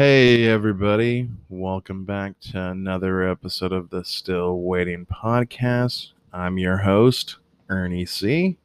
[0.00, 1.28] Hey, everybody.
[1.50, 6.12] Welcome back to another episode of the Still Waiting podcast.
[6.32, 7.36] I'm your host,
[7.68, 8.56] Ernie C.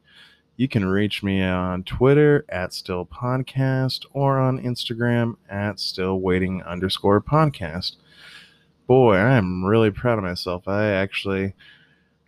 [0.56, 6.62] You can reach me on Twitter at Still Podcast or on Instagram at Still Waiting
[6.62, 7.96] underscore podcast.
[8.86, 10.66] Boy, I am really proud of myself.
[10.66, 11.52] I actually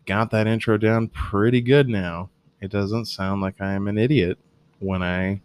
[0.04, 2.28] got that intro down pretty good now.
[2.60, 4.36] It doesn't sound like I am an idiot
[4.80, 5.40] when I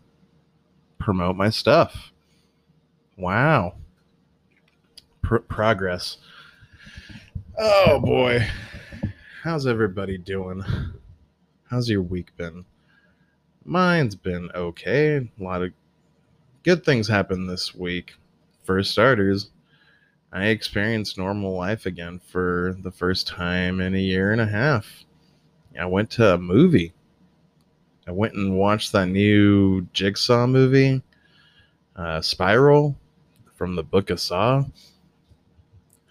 [1.00, 2.10] promote my stuff.
[3.18, 3.76] Wow.
[5.22, 6.18] Pro- progress.
[7.58, 8.48] Oh boy.
[9.44, 10.64] How's everybody doing?
[11.70, 12.66] How's your week been?
[13.66, 15.18] Mine's been okay.
[15.18, 15.72] A lot of
[16.64, 18.16] good things happened this week.
[18.64, 19.50] For starters,
[20.32, 25.04] I experienced normal life again for the first time in a year and a half.
[25.80, 26.94] I went to a movie.
[28.08, 31.02] I went and watched that new Jigsaw movie,
[31.96, 32.96] uh, Spiral
[33.64, 34.62] from the Book of Saw.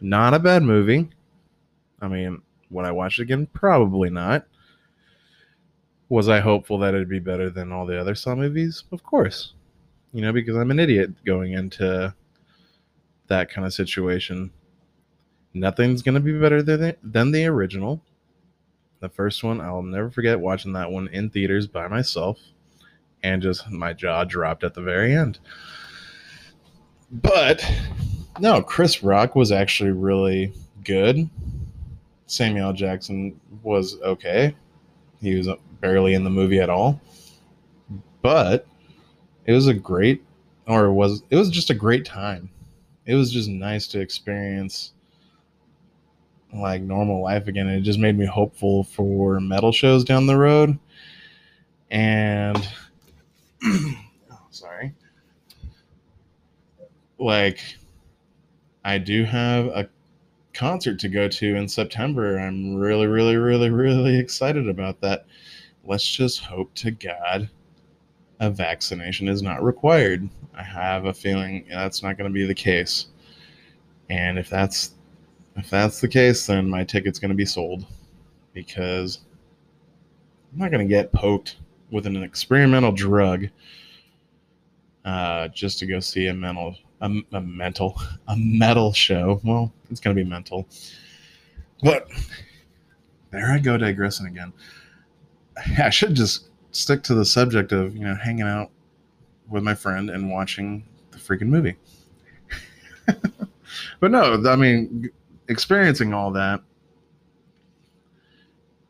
[0.00, 1.10] Not a bad movie.
[2.00, 3.46] I mean, would I watch it again?
[3.52, 4.46] Probably not.
[6.08, 8.84] Was I hopeful that it'd be better than all the other Saw movies?
[8.90, 9.52] Of course.
[10.14, 12.14] You know, because I'm an idiot going into
[13.26, 14.50] that kind of situation.
[15.52, 18.00] Nothing's going to be better than the, than the original.
[19.00, 22.40] The first one, I'll never forget watching that one in theaters by myself.
[23.22, 25.38] And just my jaw dropped at the very end.
[27.12, 27.62] But
[28.40, 31.28] no, Chris Rock was actually really good.
[32.26, 34.56] Samuel Jackson was okay.
[35.20, 35.48] He was
[35.82, 37.00] barely in the movie at all.
[38.22, 38.66] But
[39.44, 40.24] it was a great
[40.66, 42.48] or it was it was just a great time.
[43.04, 44.92] It was just nice to experience
[46.54, 47.68] like normal life again.
[47.68, 50.78] It just made me hopeful for metal shows down the road.
[51.90, 52.56] And
[53.64, 53.96] oh,
[54.50, 54.94] sorry
[57.22, 57.60] like
[58.84, 59.88] I do have a
[60.52, 62.38] concert to go to in September.
[62.38, 65.26] I'm really, really, really, really excited about that.
[65.84, 67.48] Let's just hope to God
[68.40, 70.28] a vaccination is not required.
[70.54, 73.06] I have a feeling that's not going to be the case.
[74.10, 74.94] And if that's
[75.56, 77.86] if that's the case, then my ticket's going to be sold
[78.52, 79.20] because
[80.52, 81.56] I'm not going to get poked
[81.90, 83.48] with an experimental drug
[85.04, 89.40] uh, just to go see a mental a, a mental a metal show.
[89.44, 90.66] Well, it's gonna be mental,
[91.82, 92.08] but
[93.30, 94.52] there I go digressing again.
[95.78, 98.70] I should just stick to the subject of you know hanging out
[99.48, 101.76] with my friend and watching the freaking movie.
[104.00, 105.10] but no, I mean,
[105.48, 106.62] experiencing all that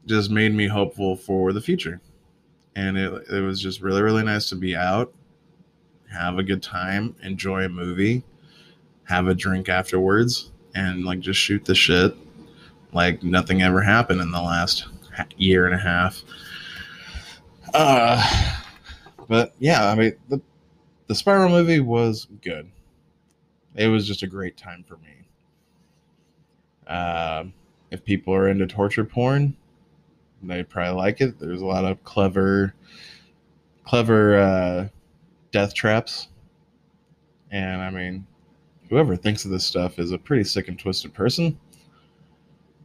[0.06, 2.00] just made me hopeful for the future.
[2.75, 5.12] And it, it was just really, really nice to be out
[6.12, 8.23] have a good time, enjoy a movie,
[9.05, 12.15] have a drink afterwards, and like just shoot the shit
[12.93, 14.87] like nothing ever happened in the last
[15.37, 16.23] year and a half.
[17.75, 18.59] Uh,
[19.28, 20.41] but yeah, I mean the
[21.06, 22.71] the Spiral movie was good.
[23.75, 25.27] It was just a great time for me.
[26.87, 27.44] Uh,
[27.91, 29.56] if people are into torture porn,
[30.43, 31.39] they probably like it.
[31.39, 32.75] There's a lot of clever,
[33.84, 34.89] clever uh,
[35.53, 36.29] death traps.
[37.51, 38.27] And I mean,
[38.89, 41.59] whoever thinks of this stuff is a pretty sick and twisted person.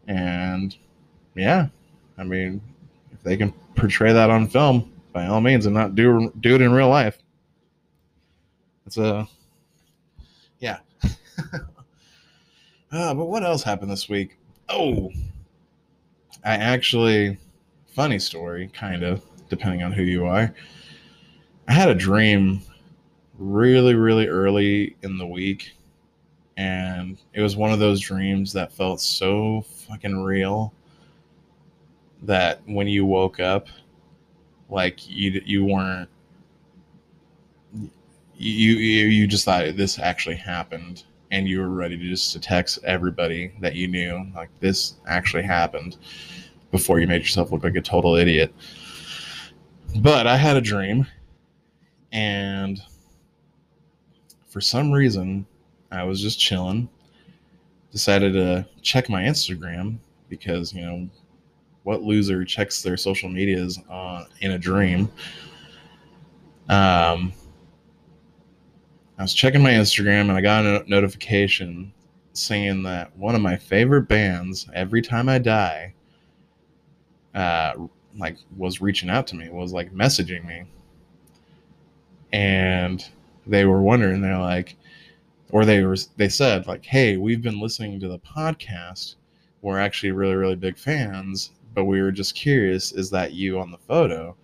[0.08, 0.76] And
[1.36, 1.68] yeah,
[2.18, 2.62] I mean,
[3.12, 6.62] if they can portray that on film, by all means, and not do do it
[6.62, 7.18] in real life,
[8.86, 9.28] it's a
[10.60, 10.80] yeah.
[12.92, 14.38] uh, but what else happened this week?
[14.70, 15.12] Oh,
[16.44, 17.38] I actually,
[17.88, 20.54] funny story, kind of, depending on who you are.
[21.68, 22.62] I had a dream
[23.38, 25.74] really, really early in the week.
[26.56, 30.74] And it was one of those dreams that felt so fucking real
[32.24, 33.68] that when you woke up,
[34.70, 36.10] like you you weren't
[38.36, 42.40] you you, you just thought this actually happened and you were ready to just to
[42.40, 45.98] text everybody that you knew like this actually happened
[46.72, 48.54] before you made yourself look like a total idiot
[49.98, 51.06] but i had a dream
[52.12, 52.82] and
[54.50, 55.46] for some reason,
[55.92, 56.90] I was just chilling.
[57.92, 59.98] Decided to check my Instagram
[60.30, 61.10] because, you know,
[61.84, 65.10] what loser checks their social medias uh, in a dream?
[66.70, 67.34] Um,
[69.18, 71.94] I was checking my Instagram and I got a notification
[72.34, 75.94] saying that one of my favorite bands, Every Time I Die,
[77.34, 77.74] uh,
[78.18, 80.66] like was reaching out to me, was like messaging me
[82.38, 83.04] and
[83.48, 84.78] they were wondering they're like
[85.50, 89.16] or they were they said like, "Hey, we've been listening to the podcast.
[89.62, 92.92] We're actually really really big fans, but we were just curious.
[92.92, 94.36] Is that you on the photo?"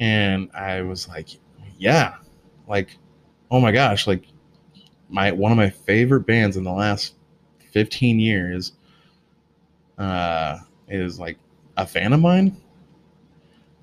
[0.00, 1.28] And I was like,
[1.78, 2.14] "Yeah,
[2.66, 2.98] like,
[3.52, 4.24] oh my gosh, like
[5.08, 7.14] my one of my favorite bands in the last
[7.70, 8.72] 15 years
[9.98, 10.58] uh,
[10.88, 11.38] is like
[11.76, 12.56] a fan of mine."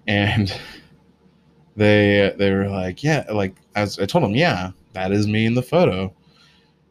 [0.08, 0.54] And
[1.76, 5.56] they they were like, "Yeah," like as I told them, "Yeah, that is me in
[5.56, 6.14] the photo."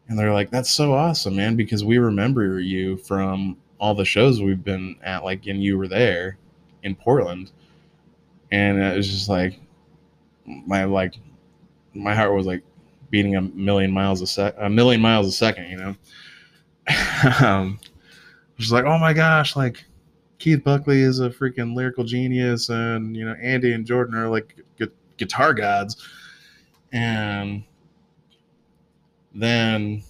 [0.07, 4.41] and they're like that's so awesome man because we remember you from all the shows
[4.41, 6.37] we've been at like and you were there
[6.83, 7.51] in portland
[8.51, 9.59] and it was just like
[10.45, 11.15] my like
[11.93, 12.63] my heart was like
[13.09, 15.95] beating a million miles a sec a million miles a second you know
[17.45, 17.79] um
[18.57, 19.85] just like oh my gosh like
[20.43, 24.57] keith buckley is a freaking lyrical genius and you know andy and jordan are like
[24.77, 26.05] gu- guitar gods.
[26.91, 27.63] And
[29.33, 30.03] then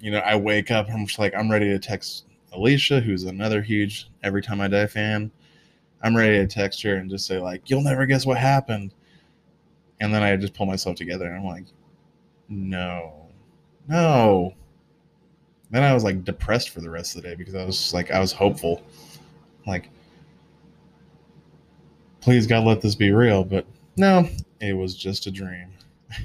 [0.00, 3.60] you know i wake up i'm just like i'm ready to text alicia who's another
[3.60, 5.30] huge every time i die fan.
[6.02, 8.94] I'm ready to text her and just say like you'll never guess what happened.
[10.00, 11.66] And then i just pull myself together and i'm like
[12.48, 13.28] no.
[13.86, 14.54] No.
[15.70, 18.10] Then i was like depressed for the rest of the day because i was like
[18.10, 18.82] i was hopeful
[19.66, 19.88] like
[22.20, 23.66] please god let this be real but
[23.96, 24.28] no
[24.60, 25.68] it was just a dream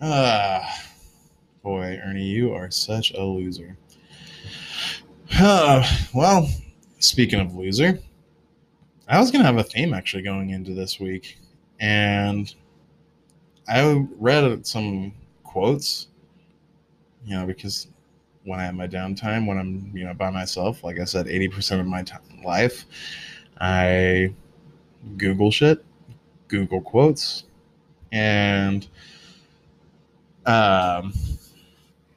[0.00, 0.82] Ah,
[1.62, 3.76] boy, Ernie, you are such a loser.
[5.38, 5.82] Uh,
[6.12, 6.48] well,
[6.98, 7.98] speaking of loser,
[9.08, 11.38] I was gonna have a theme actually going into this week,
[11.80, 12.52] and
[13.66, 16.08] I read some quotes.
[17.24, 17.86] You know, because
[18.44, 21.48] when I have my downtime, when I'm you know by myself, like I said, eighty
[21.48, 22.84] percent of my time, life,
[23.60, 24.32] I
[25.16, 25.84] Google shit,
[26.48, 27.44] Google quotes,
[28.12, 28.86] and
[30.46, 31.12] um,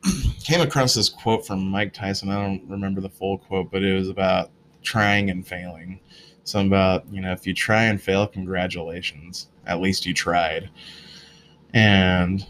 [0.44, 2.30] came across this quote from Mike Tyson.
[2.30, 4.51] I don't remember the full quote, but it was about
[4.83, 6.00] trying and failing.
[6.44, 9.50] Something about, you know, if you try and fail, congratulations.
[9.65, 10.69] At least you tried.
[11.73, 12.45] And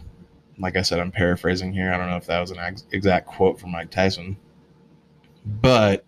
[0.58, 1.92] like I said, I'm paraphrasing here.
[1.92, 4.36] I don't know if that was an ex- exact quote from Mike Tyson,
[5.44, 6.04] but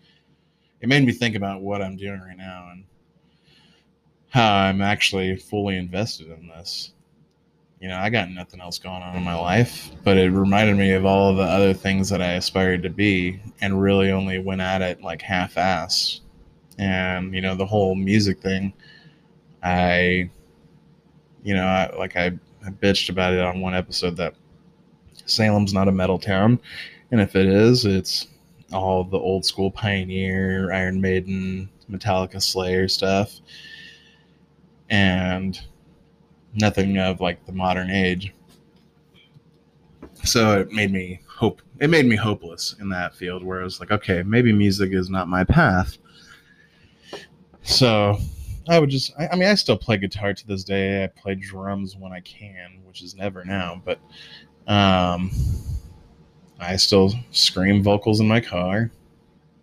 [0.80, 2.84] it made me think about what I'm doing right now and
[4.30, 6.92] how I'm actually fully invested in this
[7.80, 10.92] you know, I got nothing else going on in my life, but it reminded me
[10.92, 14.60] of all of the other things that I aspired to be and really only went
[14.60, 16.20] at it like half ass.
[16.78, 18.74] And, you know, the whole music thing,
[19.62, 20.30] I,
[21.42, 22.32] you know, I, like I,
[22.64, 24.34] I bitched about it on one episode that
[25.30, 26.60] Salem's not a metal town.
[27.10, 28.28] And if it is, it's
[28.72, 33.40] all the old school Pioneer, Iron Maiden, Metallica, Slayer stuff.
[34.90, 35.60] And,
[36.54, 38.32] nothing of like the modern age.
[40.24, 41.62] So it made me hope.
[41.80, 45.08] It made me hopeless in that field where I was like, okay, maybe music is
[45.08, 45.96] not my path.
[47.62, 48.18] So
[48.68, 51.04] I would just, I, I mean, I still play guitar to this day.
[51.04, 53.98] I play drums when I can, which is never now, but
[54.70, 55.30] um,
[56.58, 58.90] I still scream vocals in my car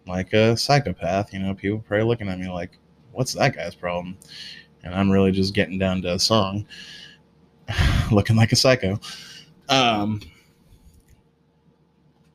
[0.05, 1.33] like a psychopath.
[1.33, 2.77] You know, people probably looking at me like,
[3.11, 4.17] what's that guy's problem?
[4.87, 6.65] and I'm really just getting down to a song,
[8.11, 8.99] looking like a psycho.
[9.69, 10.21] Um,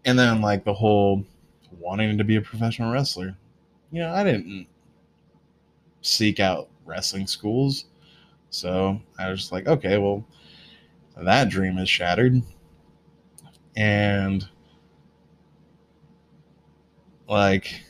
[0.05, 1.25] and then like the whole
[1.79, 3.37] wanting to be a professional wrestler.
[3.91, 4.67] You know, I didn't
[6.03, 7.87] seek out wrestling schools,
[8.51, 10.25] so I was just like, okay, well,
[11.17, 12.43] that dream is shattered,
[13.77, 14.49] and
[17.29, 17.83] like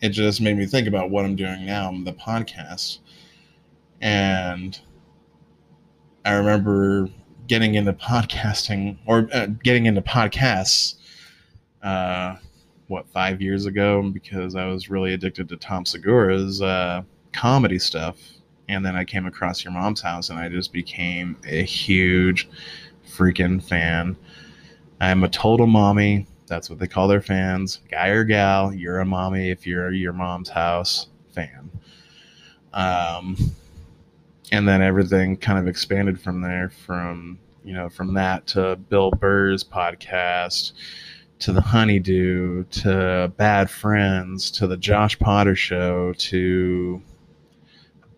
[0.00, 2.98] it just made me think about what I'm doing now, the podcast.
[4.02, 4.78] And
[6.26, 7.08] I remember
[7.46, 10.96] getting into podcasting or uh, getting into podcasts,
[11.82, 12.36] uh,
[12.88, 18.18] what, five years ago, because I was really addicted to Tom Segura's uh, comedy stuff.
[18.68, 22.48] And then I came across Your Mom's House and I just became a huge
[23.08, 24.16] freaking fan.
[25.00, 26.26] I'm a total mommy.
[26.46, 27.80] That's what they call their fans.
[27.90, 31.70] Guy or gal, you're a mommy if you're your mom's house fan.
[32.72, 33.36] Um,
[34.52, 39.10] and then everything kind of expanded from there from you know from that to bill
[39.10, 40.72] burr's podcast
[41.38, 47.00] to the honeydew to bad friends to the josh potter show to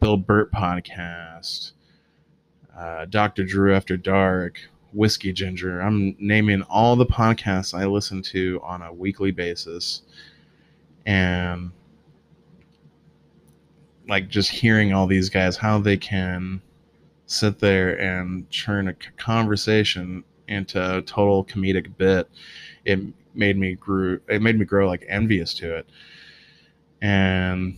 [0.01, 1.73] bill burt podcast
[2.77, 4.61] uh, dr drew after dark
[4.97, 5.81] Whiskey Ginger.
[5.81, 10.03] I'm naming all the podcasts I listen to on a weekly basis.
[11.05, 11.71] And
[14.09, 16.63] like just hearing all these guys, how they can
[17.27, 22.31] sit there and turn a conversation into a total comedic bit,
[22.87, 22.99] it
[23.35, 25.87] made me grew it made me grow like envious to it.
[27.03, 27.77] And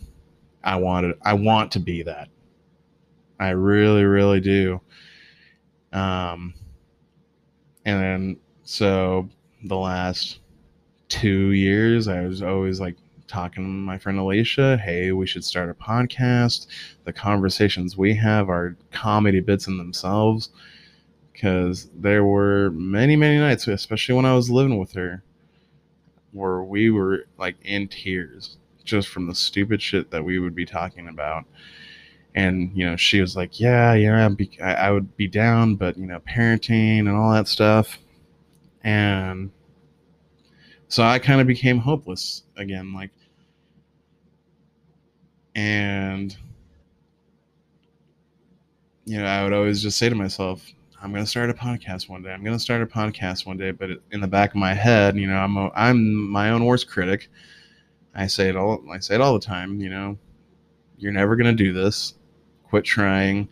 [0.63, 2.29] I wanted I want to be that.
[3.41, 4.81] I really, really do.
[5.93, 6.55] Um
[7.97, 9.29] and so
[9.65, 10.41] the last
[11.09, 15.71] two years I was always like talking to my friend Alicia, hey, we should start
[15.71, 16.67] a podcast.
[17.05, 20.51] The conversations we have are comedy bits in themselves.
[21.33, 25.23] Because there were many, many nights, especially when I was living with her,
[26.33, 30.67] where we were like in tears just from the stupid shit that we would be
[30.67, 31.45] talking about.
[32.39, 34.29] And, you know, she was like, yeah, yeah,
[34.63, 37.99] I, I would be down, but, you know, parenting and all that stuff.
[38.85, 39.51] And
[40.87, 42.95] so I kind of became hopeless again.
[42.95, 43.11] Like,
[45.57, 46.37] and
[49.05, 50.65] you know, I would always just say to myself,
[51.03, 52.31] I'm going to start a podcast one day.
[52.31, 53.73] I'm going to start a podcast one day.
[53.73, 56.89] But in the back of my head, you know, I'm a, I'm my own worst
[56.89, 57.29] critic.
[58.15, 58.85] I say it all.
[58.93, 59.81] I say it all the time.
[59.81, 60.19] You know,
[60.99, 62.15] you're never going to do this.
[62.69, 63.49] Quit trying.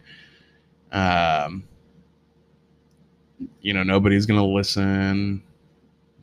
[0.92, 1.64] Um,
[3.61, 5.42] you know, nobody's going to listen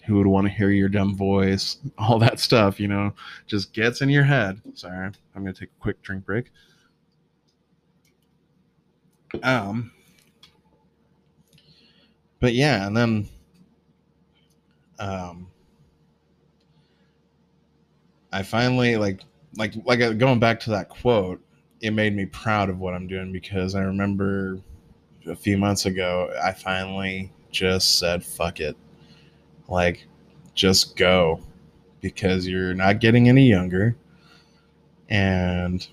[0.05, 3.13] who would want to hear your dumb voice, all that stuff, you know,
[3.47, 4.61] just gets in your head.
[4.73, 6.51] Sorry, I'm going to take a quick drink break.
[9.41, 9.91] Um,
[12.39, 13.29] but yeah, and then,
[14.99, 15.47] um,
[18.31, 19.21] I finally like,
[19.55, 21.41] like, like uh, going back to that quote,
[21.83, 24.57] it made me proud of what I'm doing because I remember
[25.27, 28.77] a few months ago, I finally just said, fuck it.
[29.67, 30.07] Like
[30.55, 31.41] just go
[31.99, 33.97] because you're not getting any younger
[35.09, 35.85] and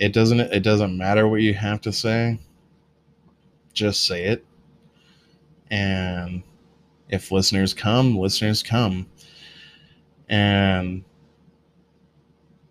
[0.00, 2.38] it doesn't it doesn't matter what you have to say
[3.72, 4.44] just say it.
[5.70, 6.42] And
[7.08, 9.06] if listeners come listeners come.
[10.28, 11.04] And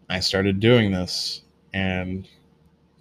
[0.09, 1.41] i started doing this
[1.73, 2.27] and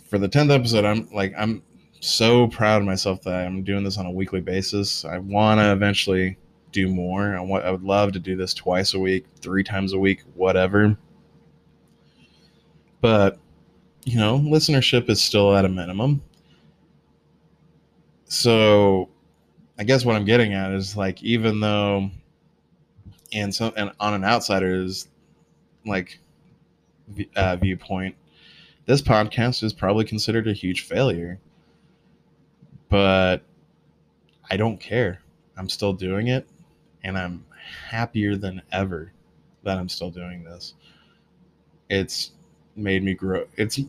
[0.09, 1.63] for the 10th episode i'm like i'm
[2.01, 5.05] so proud of myself that I'm doing this on a weekly basis.
[5.05, 6.37] I want to eventually
[6.73, 7.37] do more.
[7.37, 10.23] I want I would love to do this twice a week, three times a week,
[10.35, 10.97] whatever.
[13.01, 13.39] But
[14.05, 16.23] you know, listenership is still at a minimum.
[18.25, 19.09] So
[19.79, 22.11] I guess what I'm getting at is like even though
[23.33, 25.09] and so and on an outsider's
[25.85, 26.21] like
[27.37, 28.15] uh, viewpoint,
[28.87, 31.39] this podcast is probably considered a huge failure
[32.89, 33.43] but
[34.51, 35.21] I don't care.
[35.57, 36.47] I'm still doing it,
[37.05, 37.45] and I'm
[37.89, 39.13] happier than ever
[39.65, 40.75] that I'm still doing this.
[41.89, 42.33] It's
[42.77, 43.47] made me grow.
[43.57, 43.81] It's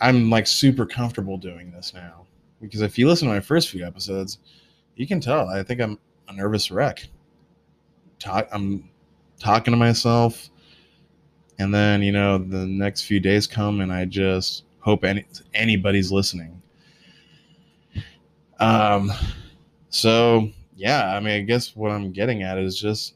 [0.00, 2.26] I'm like super comfortable doing this now
[2.60, 4.38] because if you listen to my first few episodes,
[4.94, 7.06] you can tell I think I'm a nervous wreck.
[8.18, 8.88] Talk, I'm
[9.38, 10.50] talking to myself,
[11.58, 16.12] and then you know the next few days come, and I just hope any anybody's
[16.12, 16.62] listening
[18.58, 19.12] um,
[19.90, 23.14] so yeah, I mean, I guess what I'm getting at is just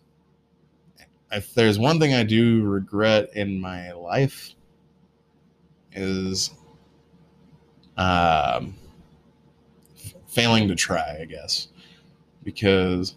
[1.33, 4.55] if there's one thing I do regret in my life
[5.93, 6.51] is
[7.97, 8.75] um,
[10.27, 11.69] failing to try, I guess,
[12.43, 13.15] because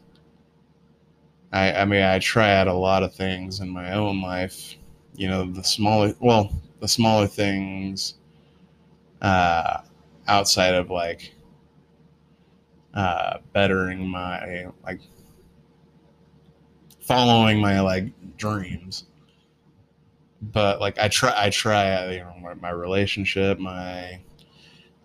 [1.51, 4.75] I, I mean, I try out a lot of things in my own life.
[5.15, 8.15] You know, the smaller, well, the smaller things
[9.21, 9.81] uh,
[10.27, 11.33] outside of like
[12.93, 14.99] uh, bettering my like
[16.99, 18.05] following my like
[18.37, 19.05] dreams.
[20.41, 24.19] But like i try i try you know my, my relationship my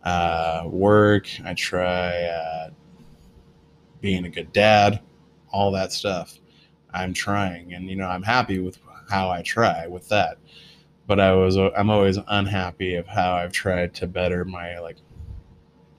[0.04, 2.70] uh, work i try uh,
[4.00, 5.00] being a good dad
[5.50, 6.38] all that stuff.
[6.92, 10.38] I'm trying and you know i'm happy with how i try with that.
[11.06, 14.96] But i was i'm always unhappy of how i've tried to better my like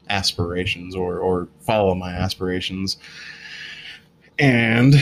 [0.09, 2.97] aspirations or or follow my aspirations.
[4.37, 4.95] And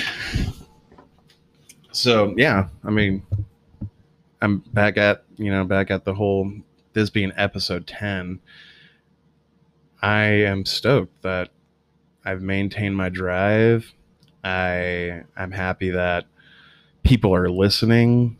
[1.97, 3.23] so yeah i mean
[4.43, 6.51] i'm back at you know back at the whole
[6.93, 8.39] this being episode 10
[10.03, 11.49] i am stoked that
[12.23, 13.91] i've maintained my drive.
[14.43, 16.25] I i'm happy that
[17.07, 18.37] people are listening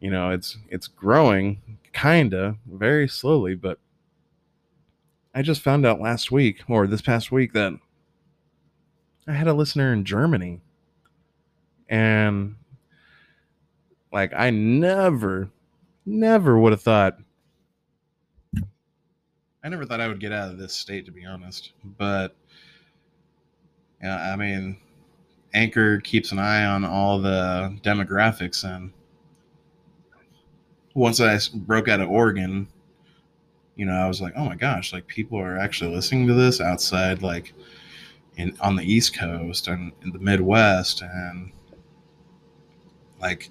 [0.00, 3.78] you know it's it's growing kinda very slowly but
[5.34, 7.72] I just found out last week or this past week that
[9.26, 10.60] I had a listener in Germany.
[11.88, 12.56] And
[14.12, 15.50] like I never
[16.04, 17.18] never would have thought
[19.62, 21.72] I never thought I would get out of this state, to be honest.
[21.84, 22.34] But
[24.02, 24.78] yeah, I mean,
[25.52, 28.92] Anchor keeps an eye on all the demographics, and
[30.94, 32.68] once I broke out of Oregon,
[33.76, 36.60] you know, I was like, oh my gosh, like people are actually listening to this
[36.60, 37.52] outside, like
[38.36, 41.52] in on the East Coast and in the Midwest, and
[43.20, 43.50] like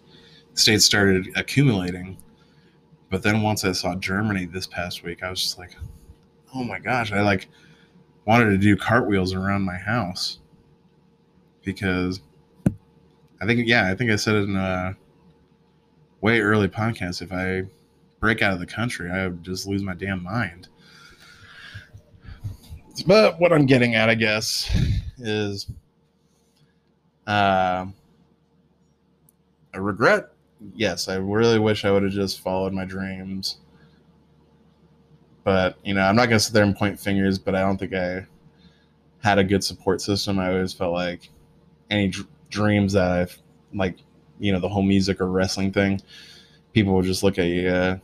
[0.54, 2.18] states started accumulating.
[3.10, 5.76] But then once I saw Germany this past week, I was just like,
[6.54, 7.50] oh my gosh, I like
[8.26, 10.40] wanted to do cartwheels around my house
[11.74, 12.22] because
[13.42, 14.96] I think, yeah, I think I said it in a
[16.22, 17.22] way early podcast.
[17.22, 17.64] If I
[18.20, 20.68] break out of the country, I would just lose my damn mind.
[23.06, 24.70] But what I'm getting at, I guess,
[25.20, 25.72] is
[27.28, 27.86] uh,
[29.74, 30.32] a regret.
[30.76, 33.60] Yes, I really wish I would have just followed my dreams.
[35.44, 37.78] But, you know, I'm not going to sit there and point fingers, but I don't
[37.78, 38.26] think I
[39.24, 40.40] had a good support system.
[40.40, 41.30] I always felt like
[41.90, 43.38] any dr- dreams that I've,
[43.74, 43.98] like,
[44.40, 46.02] you know, the whole music or wrestling thing,
[46.74, 47.70] people would just look at you.
[47.70, 47.98] Uh,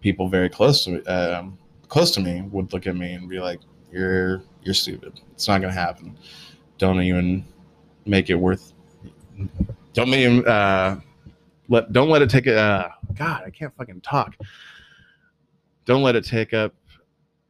[0.00, 3.40] people very close to me, um, close to me would look at me and be
[3.40, 3.60] like,
[3.90, 5.20] "You're you're stupid.
[5.32, 6.16] It's not to happen.
[6.78, 7.44] Don't even
[8.06, 8.72] make it worth.
[9.92, 10.96] Don't make uh,
[11.68, 12.58] let don't let it take a.
[12.58, 14.36] Uh, God, I can't fucking talk.
[15.84, 16.74] Don't let it take up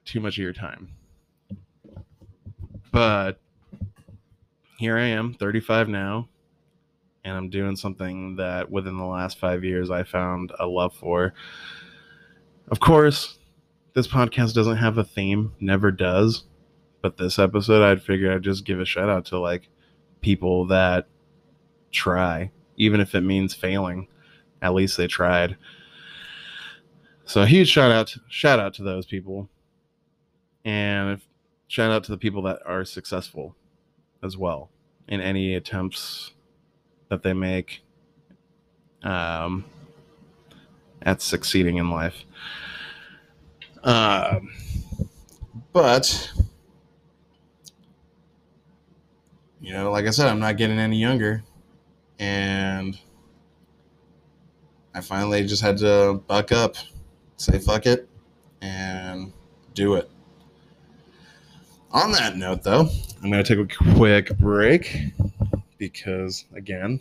[0.05, 0.89] too much of your time.
[2.91, 3.41] But
[4.79, 6.29] here I am, 35 now,
[7.25, 11.35] and I'm doing something that within the last five years I found a love for.
[12.71, 13.39] Of course,
[13.95, 16.45] this podcast doesn't have a theme, never does.
[17.03, 19.69] But this episode, I'd figure I'd just give a shout out to like
[20.21, 21.09] people that
[21.91, 24.07] try, even if it means failing.
[24.63, 25.57] At least they tried.
[27.25, 29.49] So a huge shout out, to, shout out to those people,
[30.65, 31.21] and
[31.67, 33.57] shout out to the people that are successful
[34.23, 34.71] as well
[35.09, 36.33] in any attempts
[37.09, 37.83] that they make
[39.03, 39.65] um,
[41.03, 42.25] at succeeding in life.
[43.83, 44.51] Um,
[45.73, 46.31] but
[49.61, 51.43] you know, like I said, I'm not getting any younger,
[52.19, 52.99] and
[54.95, 56.77] I finally just had to buck up,
[57.37, 58.09] say fuck it,
[58.61, 59.33] and
[59.75, 60.11] do it.
[61.91, 62.89] On that note, though,
[63.23, 64.95] I'm going to take a quick break
[65.79, 67.01] because, again,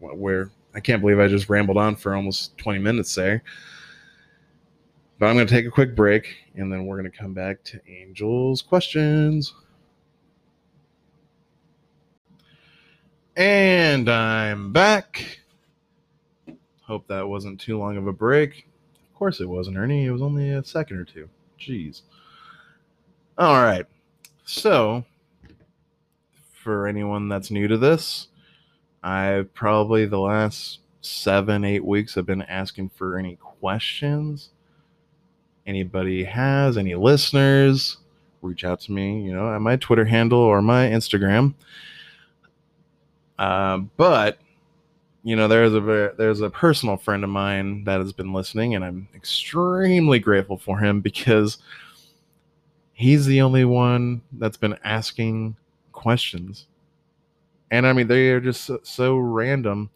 [0.00, 3.44] where I can't believe I just rambled on for almost 20 minutes there.
[5.18, 7.62] But I'm going to take a quick break and then we're going to come back
[7.64, 9.54] to Angel's questions.
[13.36, 15.38] And I'm back.
[16.82, 18.66] Hope that wasn't too long of a break.
[19.12, 20.06] Of course it wasn't, Ernie.
[20.06, 21.28] It was only a second or two.
[21.58, 22.02] Jeez.
[23.42, 23.84] All right.
[24.44, 25.04] So,
[26.52, 28.28] for anyone that's new to this,
[29.02, 34.50] I've probably the last seven, eight weeks have been asking for any questions.
[35.66, 37.96] Anybody has any listeners,
[38.42, 41.54] reach out to me, you know, at my Twitter handle or my Instagram.
[43.40, 44.38] Uh, but
[45.24, 48.84] you know, there's a there's a personal friend of mine that has been listening, and
[48.84, 51.58] I'm extremely grateful for him because
[52.92, 55.56] he's the only one that's been asking
[55.92, 56.66] questions.
[57.70, 59.90] And I mean, they are just so, so random.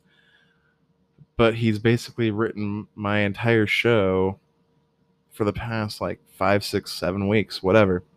[1.37, 4.39] But he's basically written my entire show
[5.33, 8.03] for the past like five, six, seven weeks, whatever.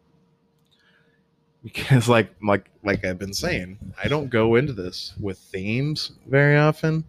[1.61, 6.55] Because like like like I've been saying, I don't go into this with themes very
[6.55, 7.03] often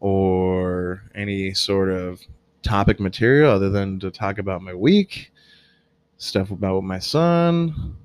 [0.00, 2.22] or any sort of
[2.62, 5.30] topic material other than to talk about my week
[6.18, 7.96] stuff about my son,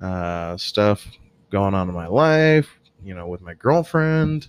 [0.00, 1.06] uh, stuff
[1.50, 2.68] going on in my life,
[3.02, 4.48] you know, with my girlfriend.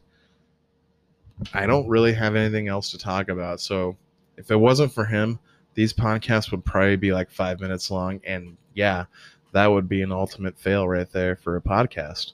[1.54, 3.60] I don't really have anything else to talk about.
[3.60, 3.98] So
[4.38, 5.40] if it wasn't for him,
[5.74, 8.22] these podcasts would probably be like five minutes long.
[8.26, 9.06] And yeah,
[9.52, 12.34] that would be an ultimate fail right there for a podcast.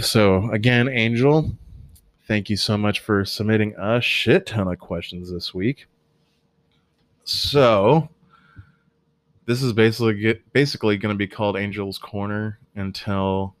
[0.00, 1.56] So again, Angel,
[2.26, 5.86] thank you so much for submitting a shit ton of questions this week.
[7.24, 8.08] So
[9.46, 13.54] this is basically basically going to be called Angel's Corner until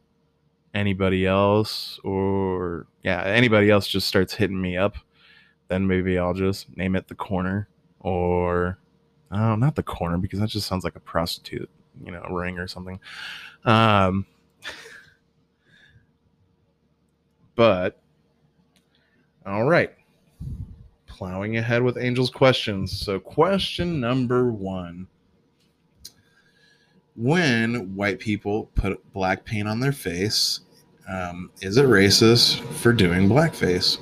[0.74, 4.96] anybody else or yeah anybody else just starts hitting me up
[5.68, 7.68] then maybe i'll just name it the corner
[8.00, 8.78] or
[9.32, 11.68] oh not the corner because that just sounds like a prostitute
[12.04, 12.98] you know ring or something.
[13.64, 14.26] Um
[17.54, 18.00] but
[19.44, 19.92] all right.
[21.06, 22.98] Plowing ahead with Angel's questions.
[22.98, 25.06] So, question number one
[27.14, 30.60] When white people put black paint on their face,
[31.08, 33.98] um, is it racist for doing blackface?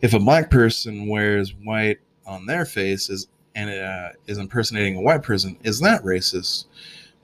[0.00, 5.00] If a black person wears white on their face is and uh, is impersonating a
[5.00, 6.66] white person, is that racist?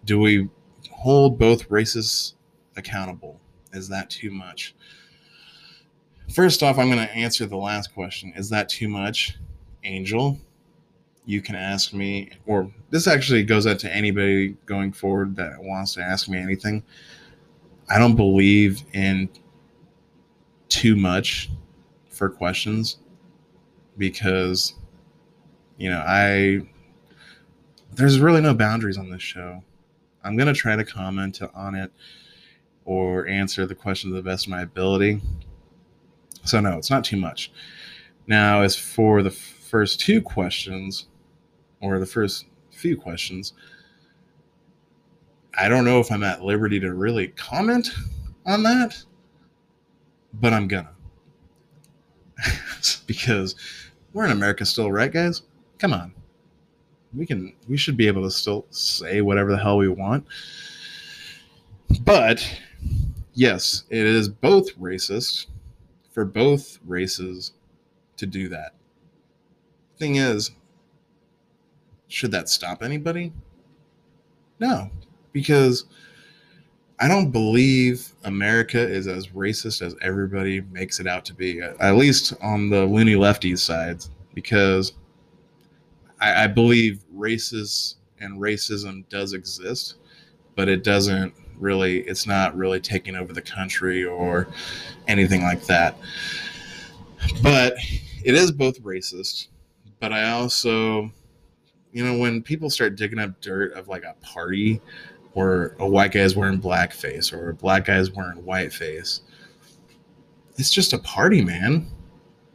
[0.04, 0.48] Do we
[0.90, 2.34] hold both races
[2.76, 3.40] accountable?
[3.72, 4.74] Is that too much?
[6.32, 8.32] First off, I'm going to answer the last question.
[8.36, 9.38] Is that too much?
[9.84, 10.38] Angel,
[11.26, 15.92] you can ask me, or this actually goes out to anybody going forward that wants
[15.94, 16.82] to ask me anything.
[17.90, 19.28] I don't believe in
[20.68, 21.50] too much
[22.08, 22.98] for questions
[23.98, 24.74] because,
[25.78, 26.60] you know, I,
[27.92, 29.62] there's really no boundaries on this show.
[30.22, 31.92] I'm going to try to comment on it
[32.84, 35.20] or answer the question to the best of my ability.
[36.44, 37.50] So, no, it's not too much.
[38.28, 41.06] Now, as for the first two questions,
[41.92, 43.52] or the first few questions,
[45.58, 47.88] I don't know if I'm at liberty to really comment
[48.44, 49.02] on that,
[50.34, 50.92] but I'm gonna.
[53.06, 53.54] because
[54.12, 55.42] we're in America still, right, guys?
[55.78, 56.12] Come on.
[57.14, 60.26] We can we should be able to still say whatever the hell we want.
[62.02, 62.46] But
[63.32, 65.46] yes, it is both racist
[66.12, 67.52] for both races
[68.16, 68.74] to do that.
[69.98, 70.50] Thing is,
[72.16, 73.30] should that stop anybody?
[74.58, 74.90] No,
[75.32, 75.84] because
[76.98, 81.94] I don't believe America is as racist as everybody makes it out to be, at
[81.96, 84.94] least on the loony lefties sides, because
[86.18, 89.96] I, I believe racist and racism does exist,
[90.54, 94.48] but it doesn't really, it's not really taking over the country or
[95.06, 95.98] anything like that.
[97.42, 97.74] But
[98.24, 99.48] it is both racist,
[100.00, 101.10] but I also,
[101.92, 104.80] you know, when people start digging up dirt of like a party
[105.36, 109.20] or a white guy is wearing blackface or a black guy is wearing whiteface.
[110.56, 111.86] It's just a party, man.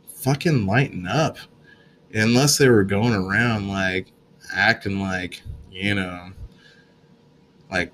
[0.07, 1.37] Fucking lighten up.
[2.13, 4.07] Unless they were going around like
[4.51, 6.31] acting like, you know,
[7.71, 7.91] like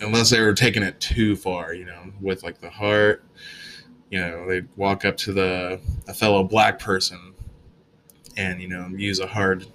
[0.00, 3.24] unless they were taking it too far, you know, with like the heart,
[4.10, 7.35] you know, they'd walk up to the a fellow black person
[8.36, 9.66] and, you know, use a hard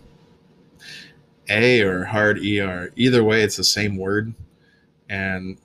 [1.50, 2.92] a or hard ER.
[2.96, 4.34] Either way, it's the same word,
[5.10, 5.58] and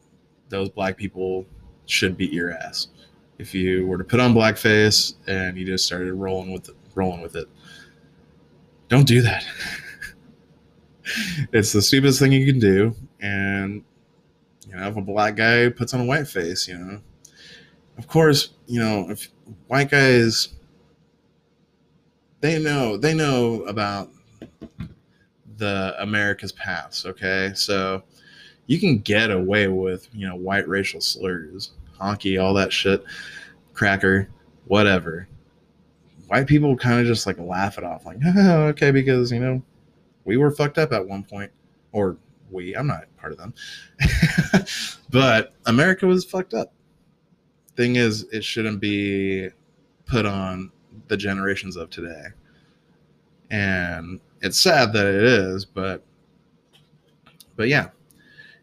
[0.49, 1.47] those black people
[1.87, 2.89] should beat your ass.
[3.39, 7.21] If you were to put on blackface and you just started rolling with it, rolling
[7.21, 7.49] with it,
[8.89, 9.45] don't do that.
[11.53, 13.85] it's the stupidest thing you can do, and
[14.69, 17.01] you know, if a black guy puts on a white face, you know,
[17.99, 19.29] of course, you know, if
[19.69, 20.55] white guys,
[22.47, 24.11] they know they know about
[25.57, 27.05] the America's past.
[27.05, 28.05] Okay, so
[28.67, 33.05] you can get away with you know white racial slurs, honky, all that shit,
[33.75, 34.29] cracker,
[34.67, 35.29] whatever.
[36.29, 39.61] White people kind of just like laugh it off, like oh, okay, because you know
[40.25, 41.51] we were fucked up at one point,
[41.91, 42.17] or
[42.51, 42.77] we.
[42.77, 43.55] I'm not part of them,
[45.11, 46.73] but America was fucked up.
[47.77, 49.51] Thing is, it shouldn't be
[50.07, 50.71] put on
[51.09, 52.27] the generations of today.
[53.51, 56.05] And it's sad that it is, but
[57.57, 57.89] but yeah,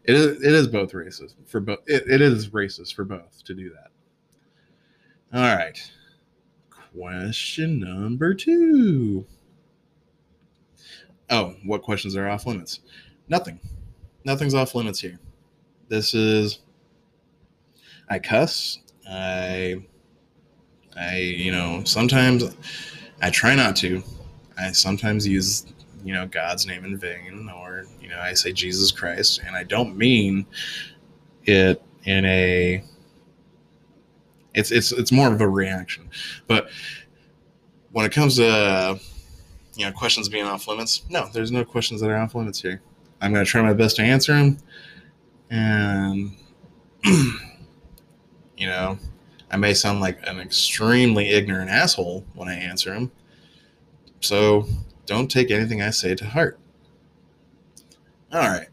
[0.04, 1.78] it is it is both racist for both.
[1.86, 3.90] It, it is racist for both to do that.
[5.36, 5.80] All right,
[6.70, 9.26] question number two.
[11.30, 12.80] Oh, what questions are off limits?
[13.28, 13.58] Nothing.
[14.24, 15.18] Nothing's off limits here.
[15.88, 16.60] This is.
[18.08, 18.78] I cuss.
[19.08, 19.82] I.
[20.98, 22.44] I you know sometimes
[23.20, 24.02] I try not to
[24.56, 25.66] I sometimes use,
[26.04, 29.64] you know, God's name in vain, or you know, I say Jesus Christ, and I
[29.64, 30.46] don't mean
[31.44, 32.84] it in a.
[34.54, 36.08] It's it's it's more of a reaction,
[36.46, 36.68] but
[37.90, 39.00] when it comes to
[39.74, 42.80] you know questions being off limits, no, there's no questions that are off limits here.
[43.20, 44.58] I'm going to try my best to answer them,
[45.50, 46.36] and
[49.54, 53.10] I may sound like an extremely ignorant asshole when I answer them
[54.24, 54.66] so
[55.06, 56.58] don't take anything I say to heart.
[58.32, 58.68] All right.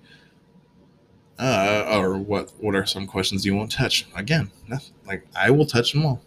[1.37, 2.51] Uh, or what?
[2.59, 4.07] What are some questions you won't touch?
[4.15, 6.21] Again, nothing, like I will touch them all.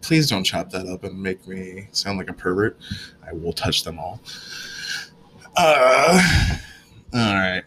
[0.00, 2.78] Please don't chop that up and make me sound like a pervert.
[3.26, 4.20] I will touch them all.
[5.56, 6.58] Uh,
[7.14, 7.62] all right.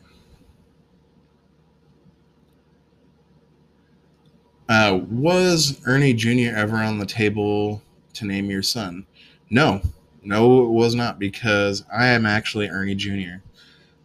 [4.69, 6.53] Uh, was Ernie Jr.
[6.55, 7.81] ever on the table
[8.13, 9.05] to name your son?
[9.49, 9.81] No,
[10.23, 13.37] no, it was not because I am actually Ernie Jr.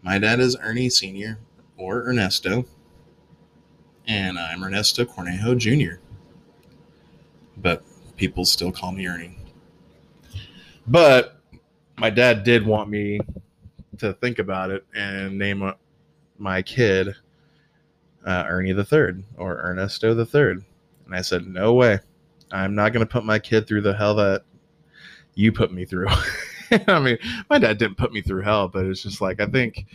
[0.03, 1.39] My dad is Ernie Sr.
[1.77, 2.65] or Ernesto,
[4.07, 6.01] and I'm Ernesto Cornejo Jr.
[7.57, 7.83] But
[8.17, 9.37] people still call me Ernie.
[10.87, 11.41] But
[11.99, 13.21] my dad did want me
[13.99, 15.73] to think about it and name
[16.39, 17.17] my kid
[18.27, 20.65] uh, Ernie the Third or Ernesto the Third,
[21.07, 22.01] and I said, "No way,
[22.51, 24.43] I'm not going to put my kid through the hell that
[25.35, 26.09] you put me through."
[26.87, 27.19] I mean,
[27.51, 29.87] my dad didn't put me through hell, but it's just like I think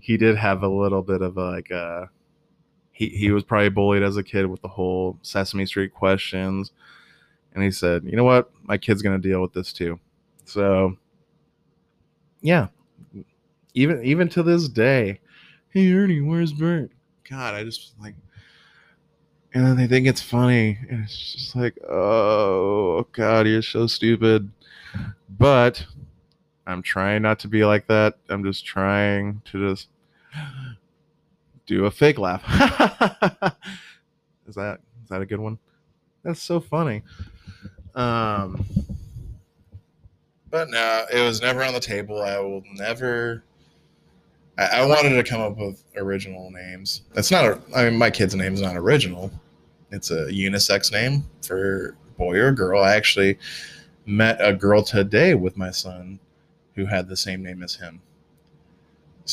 [0.00, 2.06] he did have a little bit of like a uh,
[2.92, 6.72] he he was probably bullied as a kid with the whole Sesame Street questions,
[7.54, 10.00] and he said, "You know what, my kid's going to deal with this too."
[10.44, 10.96] So,
[12.40, 12.68] yeah,
[13.74, 15.20] even even to this day,
[15.70, 16.90] hey Ernie, where's Bert?
[17.28, 18.14] God, I just like,
[19.54, 24.50] and then they think it's funny, and it's just like, oh God, you're so stupid.
[25.38, 25.84] But
[26.66, 28.16] I'm trying not to be like that.
[28.28, 29.88] I'm just trying to just
[31.66, 32.42] do a fake laugh.
[34.46, 35.58] is that is that a good one?
[36.22, 37.02] That's so funny.
[37.94, 38.64] Um,
[40.50, 42.22] but no, it was never on the table.
[42.22, 43.42] I will never
[44.58, 47.02] I, I wanted to come up with original names.
[47.14, 47.60] That's not a.
[47.74, 49.30] I mean, my kid's name is not original.
[49.90, 52.82] It's a unisex name for boy or girl.
[52.82, 53.38] I actually
[54.06, 56.18] met a girl today with my son
[56.74, 58.00] who had the same name as him.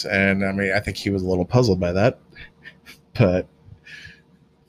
[0.10, 2.20] And I mean, I think he was a little puzzled by that,
[3.14, 3.48] but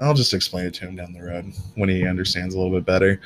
[0.00, 2.84] I'll just explain it to him down the road when he understands a little bit
[2.84, 3.20] better.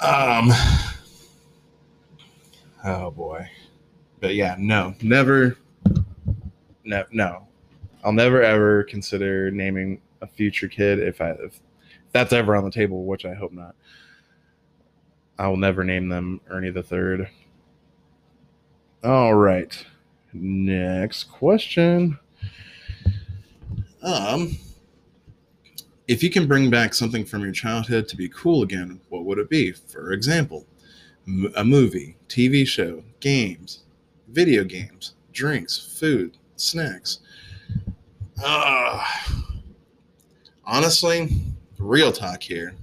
[0.00, 0.50] Um,
[2.84, 3.48] oh boy,
[4.20, 5.56] but yeah, no, never,
[6.84, 7.46] no, no.
[8.02, 11.60] I'll never ever consider naming a future kid if I if
[12.12, 13.74] that's ever on the table, which I hope not.
[15.38, 17.28] I will never name them Ernie the Third.
[19.02, 19.84] All right.
[20.32, 22.18] Next question.
[24.02, 24.56] Um,
[26.08, 29.38] if you can bring back something from your childhood to be cool again, what would
[29.38, 29.72] it be?
[29.72, 30.66] For example,
[31.56, 33.84] a movie, TV show, games,
[34.28, 37.20] video games, drinks, food, snacks.
[38.42, 39.04] Uh,
[40.64, 41.30] honestly,
[41.78, 42.74] real talk here.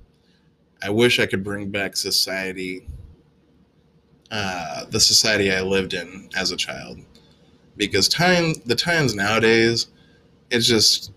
[0.84, 2.88] I wish I could bring back society,
[4.32, 7.00] uh, the society I lived in as a child,
[7.78, 9.88] because time the times nowadays,
[10.50, 11.12] it's just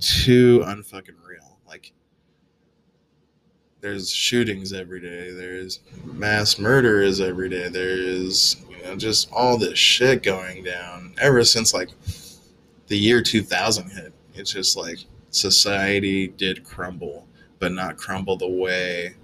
[0.00, 1.58] too unfucking real.
[1.66, 1.92] Like,
[3.80, 5.30] there's shootings every day.
[5.30, 7.68] There's mass murders every day.
[7.68, 8.56] There's
[8.88, 11.90] know just all this shit going down ever since like
[12.86, 14.12] the year 2000 hit.
[14.34, 14.98] It's just like
[15.30, 17.26] society did crumble,
[17.58, 19.14] but not crumble the way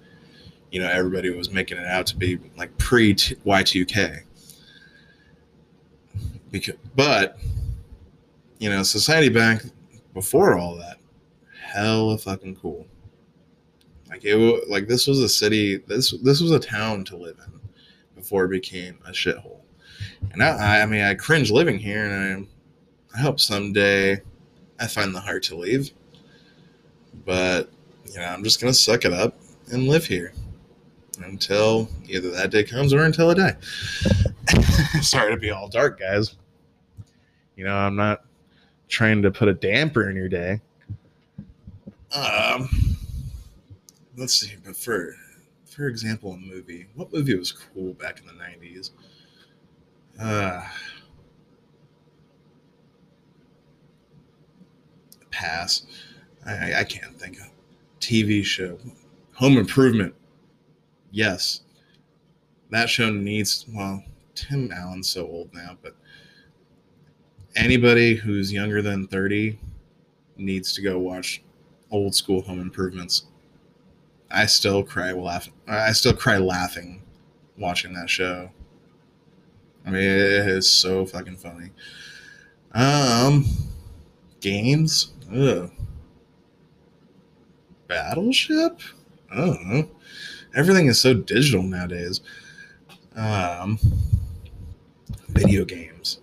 [0.70, 4.22] you know everybody was making it out to be like pre Y2K.
[6.50, 7.38] Because, but
[8.58, 9.62] you know, society back
[10.12, 10.98] before all that,
[11.60, 12.86] hella fucking cool.
[14.08, 15.76] Like it, like this was a city.
[15.76, 17.60] This this was a town to live in
[18.24, 19.60] before it became a shithole.
[20.32, 22.48] And I, I mean, I cringe living here, and
[23.14, 24.22] I, I hope someday
[24.80, 25.90] I find the heart to leave.
[27.26, 27.68] But
[28.06, 29.36] you know, I'm just gonna suck it up
[29.70, 30.32] and live here
[31.22, 33.56] until either that day comes or until I die.
[35.02, 36.36] Sorry to be all dark, guys.
[37.56, 38.24] You know, I'm not
[38.88, 40.62] trying to put a damper in your day.
[42.14, 42.70] Um,
[44.16, 45.14] let's see, but for
[45.74, 46.86] for example, a movie.
[46.94, 48.92] What movie was cool back in the nineties?
[50.20, 50.62] Uh,
[55.30, 55.86] pass.
[56.46, 57.50] I, I can't think of
[58.00, 58.78] TV show.
[59.34, 60.14] Home Improvement.
[61.10, 61.62] Yes,
[62.70, 63.66] that show needs.
[63.68, 65.96] Well, Tim Allen's so old now, but
[67.56, 69.58] anybody who's younger than thirty
[70.36, 71.42] needs to go watch
[71.90, 73.24] old school Home Improvements.
[74.30, 75.53] I still cry laughing.
[75.66, 77.02] I still cry laughing
[77.56, 78.50] watching that show.
[79.86, 81.70] I mean, it is so fucking funny.
[82.72, 83.44] Um,
[84.40, 85.12] games.
[85.34, 85.70] Ugh.
[87.86, 88.80] Battleship.
[89.30, 89.90] I don't know.
[90.54, 92.20] Everything is so digital nowadays.
[93.14, 93.78] Um,
[95.28, 96.20] video games.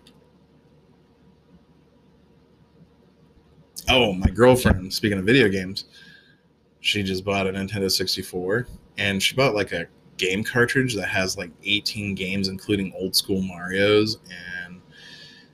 [3.89, 4.93] Oh, my girlfriend.
[4.93, 5.85] Speaking of video games,
[6.79, 11.37] she just bought a Nintendo 64 and she bought like a game cartridge that has
[11.37, 14.17] like 18 games, including old school Mario's
[14.65, 14.81] and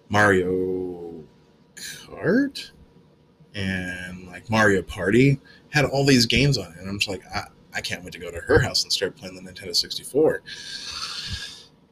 [0.10, 1.24] Mario
[1.76, 2.72] Kart.
[3.56, 6.78] and like Mario Party had all these games on it.
[6.80, 9.16] And I'm just like, I, I can't wait to go to her house and start
[9.16, 10.42] playing the Nintendo 64.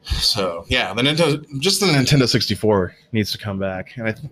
[0.04, 3.96] So yeah, the Nintendo, just the Nintendo 64 needs to come back.
[3.98, 4.32] And I, th-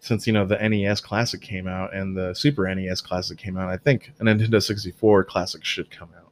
[0.00, 3.68] since you know the NES Classic came out and the Super NES Classic came out,
[3.68, 6.29] I think a Nintendo 64 Classic should come out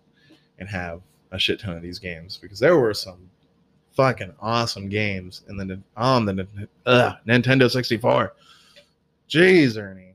[0.59, 1.01] and have
[1.33, 3.31] a shit ton of these games because there were some
[3.93, 8.33] fucking awesome games in the on the uh, Nintendo 64.
[9.29, 10.15] Jeez, Ernie,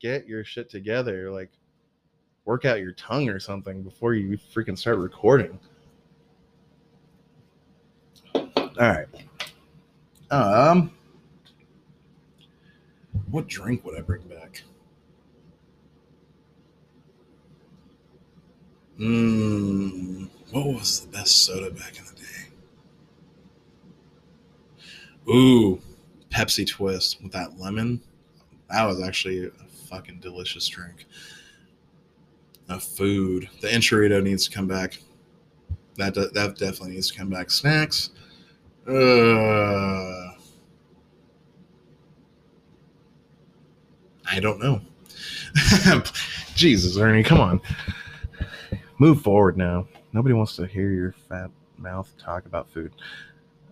[0.00, 1.30] get your shit together.
[1.30, 1.50] Like,
[2.44, 5.58] work out your tongue or something before you freaking start recording.
[8.34, 9.06] All right.
[10.30, 10.92] Um,
[13.30, 14.62] what drink would I bring back?
[18.98, 22.26] Mmm, what was the best soda back in the day?
[25.30, 25.80] Ooh,
[26.30, 28.00] Pepsi Twist with that lemon.
[28.70, 29.50] That was actually a
[29.88, 31.06] fucking delicious drink.
[32.68, 33.48] A food.
[33.60, 34.98] The enchilada needs to come back.
[35.96, 37.50] That that definitely needs to come back.
[37.50, 38.10] Snacks.
[38.86, 40.32] Uh,
[44.30, 44.80] I don't know.
[46.54, 47.60] Jesus, Ernie, come on.
[48.98, 49.86] Move forward now.
[50.12, 52.92] Nobody wants to hear your fat mouth talk about food.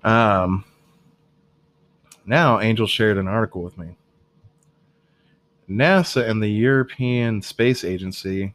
[0.04, 0.64] Um,
[2.24, 3.96] now, Angel shared an article with me.
[5.68, 8.54] NASA and the European Space Agency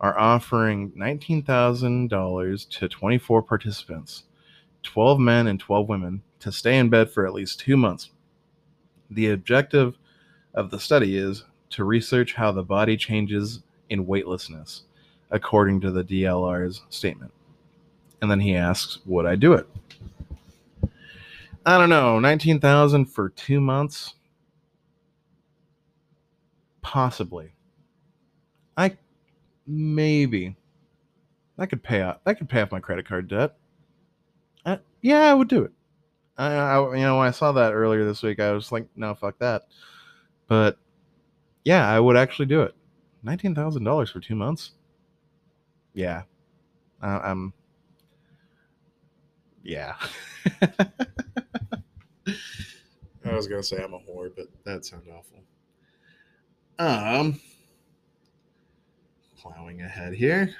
[0.00, 4.24] are offering $19,000 to 24 participants,
[4.82, 8.10] 12 men and 12 women, to stay in bed for at least two months.
[9.10, 9.96] The objective
[10.54, 14.82] of the study is to research how the body changes in weightlessness,
[15.30, 17.32] according to the DLR's statement.
[18.20, 19.68] And then he asks, Would I do it?
[21.64, 24.14] I don't know, 19,000 for 2 months?
[26.80, 27.52] Possibly.
[28.76, 28.96] I
[29.66, 30.56] maybe
[31.56, 33.56] that could pay off that could pay off my credit card debt.
[34.64, 35.72] Uh, yeah, I would do it.
[36.38, 39.14] I, I, you know when I saw that earlier this week, I was like, no,
[39.14, 39.62] fuck that.
[40.48, 40.78] But
[41.64, 42.74] yeah, I would actually do it.
[43.22, 44.72] Nineteen thousand dollars for two months.
[45.96, 46.24] Yeah,
[47.02, 47.54] uh, I'm.
[49.64, 49.96] Yeah.
[53.24, 55.38] I was gonna say I'm a whore, but that sounds awful.
[56.78, 57.40] Um,
[59.38, 60.54] plowing ahead here.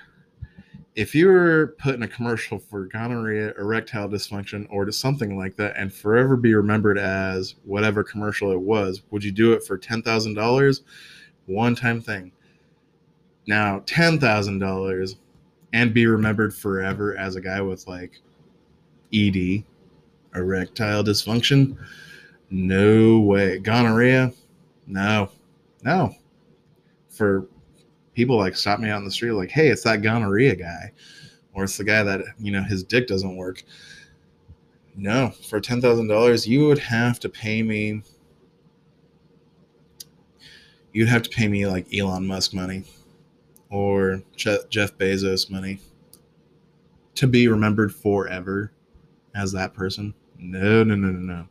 [0.94, 5.54] If you were put in a commercial for gonorrhea, erectile dysfunction, or to something like
[5.56, 9.76] that, and forever be remembered as whatever commercial it was, would you do it for
[9.76, 10.80] ten thousand dollars?
[11.44, 12.32] One time thing.
[13.46, 15.16] Now, ten thousand dollars,
[15.72, 18.20] and be remembered forever as a guy with like
[19.12, 19.64] ED,
[20.34, 21.76] erectile dysfunction
[22.50, 23.58] no way.
[23.58, 24.32] Gonorrhea?
[24.86, 25.30] No.
[25.82, 26.14] No.
[27.10, 27.46] For
[28.14, 30.92] people like stop me in the street like, hey, it's that gonorrhea guy.
[31.54, 33.62] Or it's the guy that, you know, his dick doesn't work.
[34.94, 35.30] No.
[35.48, 38.02] For ten thousand dollars, you would have to pay me
[40.92, 42.84] you'd have to pay me like Elon Musk money
[43.70, 45.80] or Jeff Bezos money
[47.14, 48.72] to be remembered forever
[49.34, 50.14] as that person.
[50.38, 51.48] No, no, no, no, no.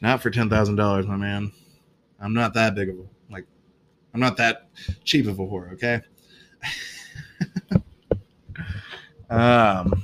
[0.00, 1.52] Not for ten thousand dollars, my man.
[2.20, 3.46] I'm not that big of a like.
[4.14, 4.68] I'm not that
[5.04, 5.72] cheap of a whore.
[5.72, 6.00] Okay.
[9.30, 10.02] um.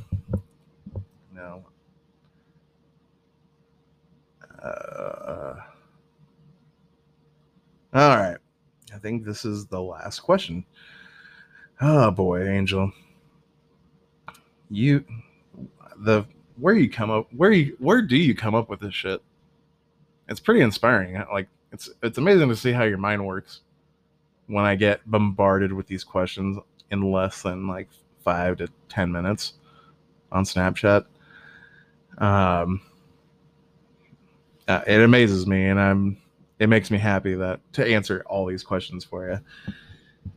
[1.34, 1.64] No.
[4.62, 5.54] Uh,
[7.94, 8.38] all right.
[8.94, 10.64] I think this is the last question.
[11.82, 12.92] Oh boy, Angel.
[14.70, 15.04] You
[15.98, 16.24] the
[16.56, 19.20] where you come up where you where do you come up with this shit?
[20.28, 21.22] it's pretty inspiring.
[21.32, 23.60] Like it's it's amazing to see how your mind works
[24.46, 26.58] when I get bombarded with these questions
[26.90, 27.88] in less than like
[28.24, 29.54] five to ten minutes
[30.32, 31.04] on Snapchat.
[32.18, 32.80] Um,
[34.68, 36.16] uh, it amazes me, and I'm
[36.58, 39.40] it makes me happy that to answer all these questions for you.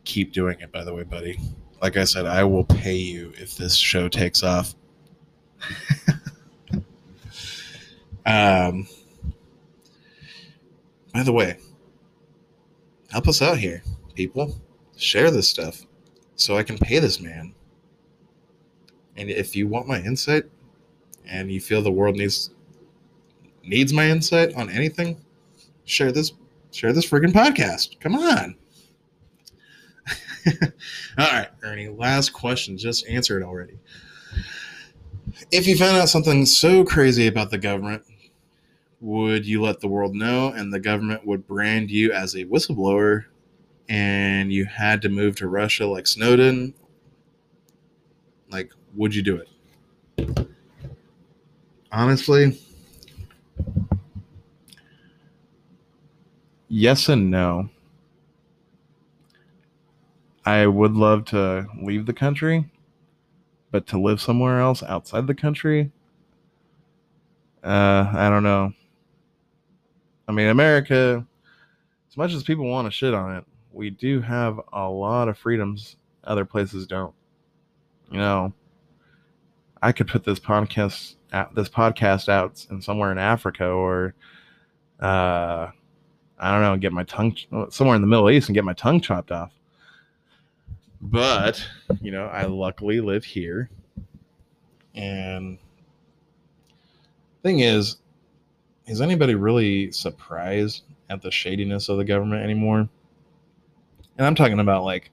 [0.04, 1.38] Keep doing it, by the way, buddy.
[1.82, 4.74] Like I said, I will pay you if this show takes off.
[8.26, 8.86] um
[11.12, 11.56] by the way,
[13.10, 13.82] help us out here,
[14.14, 14.60] people.
[14.98, 15.86] Share this stuff
[16.34, 17.54] so I can pay this man.
[19.16, 20.44] And if you want my insight
[21.26, 22.50] and you feel the world needs
[23.64, 25.18] needs my insight on anything,
[25.84, 26.32] share this
[26.70, 27.98] share this friggin' podcast.
[28.00, 28.56] Come on.
[31.18, 32.78] All right, Ernie, last question.
[32.78, 33.78] Just answer it already.
[35.50, 38.04] If you found out something so crazy about the government
[39.00, 43.26] would you let the world know and the government would brand you as a whistleblower
[43.88, 46.74] and you had to move to Russia like Snowden?
[48.50, 50.48] Like, would you do it?
[51.92, 52.58] Honestly,
[56.68, 57.68] yes and no.
[60.46, 62.70] I would love to leave the country,
[63.72, 65.90] but to live somewhere else outside the country,
[67.64, 68.72] uh, I don't know.
[70.28, 71.26] I mean, America,
[72.08, 75.36] as much as people want to shit on it, we do have a lot of
[75.36, 77.14] freedoms other places don't.
[78.12, 78.52] You know,
[79.82, 81.16] I could put this podcast
[81.54, 84.14] this podcast out in somewhere in Africa or
[85.00, 85.68] uh
[86.38, 87.36] I don't know, get my tongue
[87.70, 89.50] somewhere in the Middle East and get my tongue chopped off.
[91.08, 91.64] But,
[92.00, 93.70] you know, I luckily live here.
[94.94, 95.58] And
[97.42, 97.98] thing is,
[98.86, 102.88] is anybody really surprised at the shadiness of the government anymore?
[104.18, 105.10] And I'm talking about like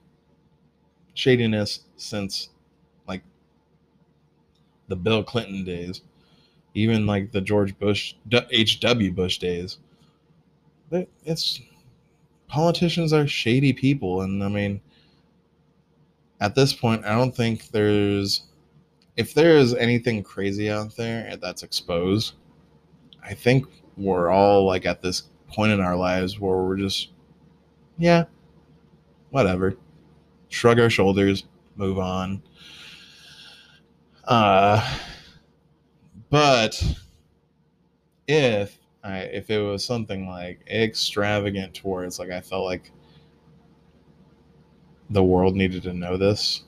[1.14, 2.48] shadiness since
[3.06, 3.22] like
[4.88, 6.02] the Bill Clinton days,
[6.74, 9.12] even like the George Bush, H.W.
[9.12, 9.78] Bush days.
[11.24, 11.60] It's
[12.48, 14.22] politicians are shady people.
[14.22, 14.80] And I mean,
[16.40, 18.44] at this point, I don't think there's,
[19.16, 22.34] if there is anything crazy out there that's exposed,
[23.22, 23.66] I think
[23.96, 27.10] we're all like at this point in our lives where we're just,
[27.96, 28.24] yeah,
[29.30, 29.76] whatever.
[30.48, 31.44] Shrug our shoulders,
[31.76, 32.42] move on.
[34.24, 34.98] Uh,
[36.30, 36.82] but
[38.26, 42.90] if I, if it was something like extravagant towards like I felt like
[45.14, 46.64] the world needed to know this,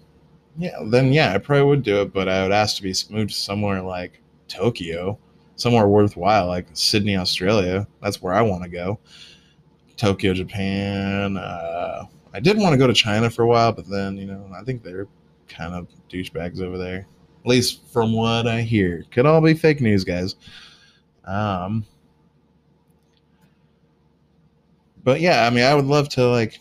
[0.56, 2.12] yeah, then yeah, I probably would do it.
[2.12, 5.18] But I would ask to be moved somewhere like Tokyo,
[5.56, 7.86] somewhere worthwhile, like Sydney, Australia.
[8.00, 8.98] That's where I want to go.
[9.96, 11.36] Tokyo, Japan.
[11.36, 14.50] Uh, I did want to go to China for a while, but then you know
[14.54, 15.08] I think they're
[15.48, 17.06] kind of douchebags over there.
[17.44, 20.36] At least from what I hear, could all be fake news, guys.
[21.24, 21.84] Um,
[25.04, 26.60] but yeah, I mean, I would love to like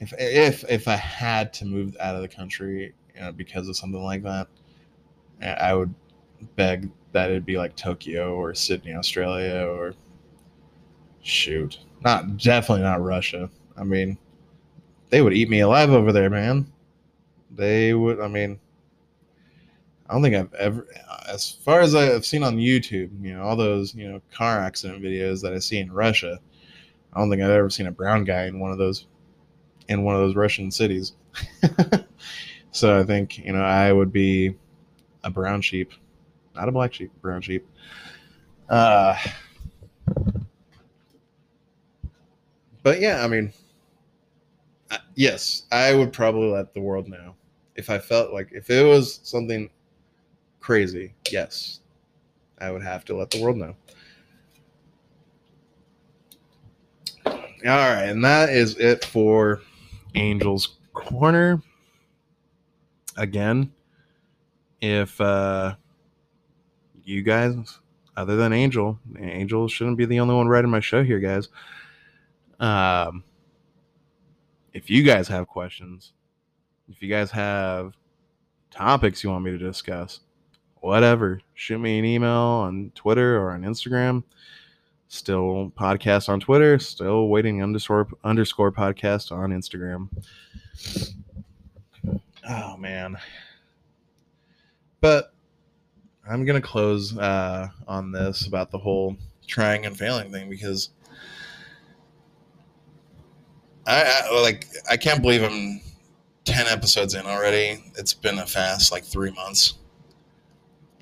[0.00, 3.76] if if if I had to move out of the country, you know, because of
[3.76, 4.48] something like that,
[5.42, 5.94] I would
[6.56, 9.94] beg that it'd be like Tokyo or Sydney, Australia, or
[11.22, 13.50] shoot, not definitely not Russia.
[13.76, 14.18] I mean,
[15.10, 16.72] they would eat me alive over there, man.
[17.50, 18.20] They would.
[18.20, 18.58] I mean,
[20.08, 20.86] I don't think I've ever,
[21.28, 25.02] as far as I've seen on YouTube, you know, all those you know car accident
[25.02, 26.38] videos that I see in Russia.
[27.12, 29.06] I don't think I've ever seen a brown guy in one of those
[29.90, 31.12] in one of those Russian cities.
[32.70, 34.54] so I think you know I would be
[35.24, 35.92] a brown sheep,
[36.54, 37.68] not a black sheep, brown sheep.
[38.68, 39.18] Uh,
[42.82, 43.52] but yeah, I mean,
[45.16, 47.34] yes, I would probably let the world know
[47.74, 49.68] if I felt like if it was something
[50.60, 51.14] crazy.
[51.30, 51.80] Yes,
[52.58, 53.74] I would have to let the world know.
[57.26, 59.60] All right, and that is it for
[60.14, 61.62] Angel's Corner.
[63.16, 63.72] Again,
[64.80, 65.74] if uh,
[67.04, 67.78] you guys,
[68.16, 71.48] other than Angel, Angel shouldn't be the only one writing my show here, guys.
[72.58, 73.24] Um,
[74.72, 76.12] if you guys have questions,
[76.88, 77.94] if you guys have
[78.70, 80.20] topics you want me to discuss,
[80.76, 84.22] whatever, shoot me an email on Twitter or on Instagram.
[85.12, 86.78] Still podcast on Twitter.
[86.78, 90.08] Still waiting underscore underscore podcast on Instagram.
[92.48, 93.18] Oh man.
[95.00, 95.34] But
[96.30, 99.16] I'm gonna close uh, on this about the whole
[99.48, 100.90] trying and failing thing because
[103.88, 105.80] I, I like I can't believe I'm
[106.44, 107.82] ten episodes in already.
[107.96, 109.74] It's been a fast like three months,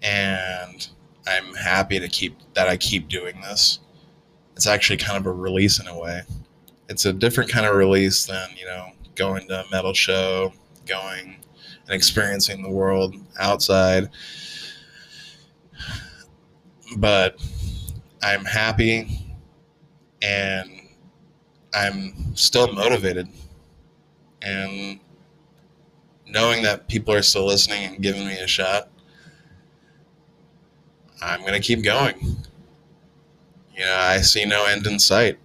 [0.02, 0.88] and
[1.26, 3.80] I'm happy to keep that I keep doing this
[4.58, 6.20] it's actually kind of a release in a way.
[6.88, 10.52] It's a different kind of release than, you know, going to a metal show,
[10.84, 11.36] going
[11.86, 14.08] and experiencing the world outside.
[16.96, 17.40] But
[18.20, 19.36] I'm happy
[20.22, 20.68] and
[21.72, 23.28] I'm still motivated.
[24.42, 24.98] And
[26.26, 28.90] knowing that people are still listening and giving me a shot,
[31.22, 32.38] I'm going to keep going
[33.78, 35.38] you know, I see no end in sight.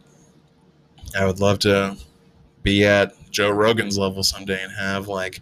[1.18, 1.96] I would love to
[2.64, 5.42] be at Joe Rogan's level someday and have like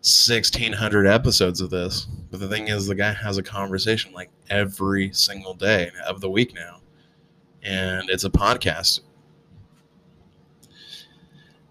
[0.00, 2.06] 1600 episodes of this.
[2.30, 6.28] But the thing is, the guy has a conversation like every single day of the
[6.28, 6.80] week now.
[7.62, 9.00] And it's a podcast.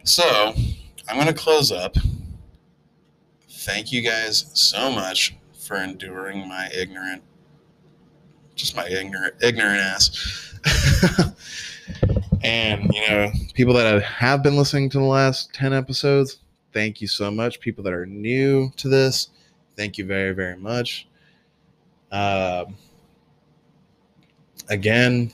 [0.06, 0.54] So
[1.10, 1.98] I'm going to close up.
[3.50, 7.22] Thank you guys so much for enduring my ignorant,
[8.56, 10.53] just my ignorant, ignorant ass.
[12.44, 16.40] and, you know, people that have been listening to the last 10 episodes,
[16.74, 17.60] thank you so much.
[17.60, 19.30] People that are new to this,
[19.76, 21.08] thank you very, very much.
[22.12, 22.76] Um,
[24.70, 25.34] again,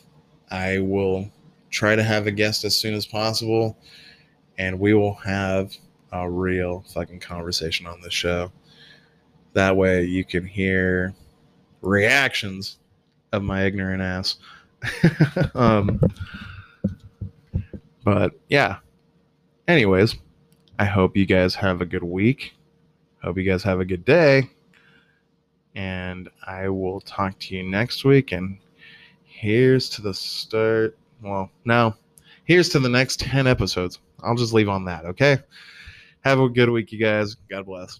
[0.50, 1.30] I will
[1.70, 3.78] try to have a guest as soon as possible,
[4.58, 5.76] and we will have
[6.12, 8.52] a real fucking conversation on the show.
[9.54, 11.14] That way, you can hear
[11.82, 12.78] reactions
[13.32, 14.38] of my ignorant ass.
[15.56, 16.00] um,
[18.04, 18.78] but yeah.
[19.68, 20.16] Anyways,
[20.80, 22.54] I hope you guys have a good week.
[23.22, 24.50] Hope you guys have a good day.
[25.76, 28.32] And I will talk to you next week.
[28.32, 28.58] And
[29.26, 30.98] here's to the start.
[31.22, 31.96] Well, no,
[32.46, 34.00] here's to the next 10 episodes.
[34.24, 35.38] I'll just leave on that, okay?
[36.22, 37.36] Have a good week, you guys.
[37.50, 38.00] God bless.